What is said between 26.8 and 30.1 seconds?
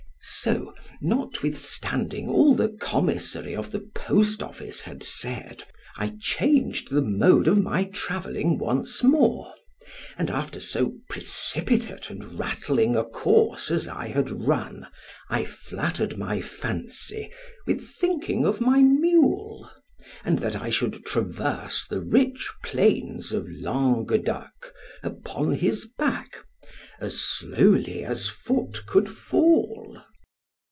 as slowly as foot could fall.